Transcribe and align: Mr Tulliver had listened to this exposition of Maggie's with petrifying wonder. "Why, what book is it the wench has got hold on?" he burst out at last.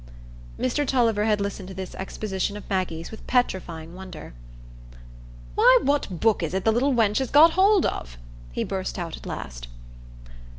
Mr 0.59 0.83
Tulliver 0.83 1.25
had 1.25 1.39
listened 1.39 1.67
to 1.67 1.75
this 1.75 1.93
exposition 1.93 2.57
of 2.57 2.67
Maggie's 2.71 3.11
with 3.11 3.27
petrifying 3.27 3.93
wonder. 3.93 4.33
"Why, 5.53 5.77
what 5.83 6.19
book 6.19 6.41
is 6.41 6.55
it 6.55 6.65
the 6.65 6.73
wench 6.73 7.19
has 7.19 7.29
got 7.29 7.51
hold 7.51 7.85
on?" 7.85 8.07
he 8.51 8.63
burst 8.63 8.97
out 8.97 9.15
at 9.15 9.27
last. 9.27 9.67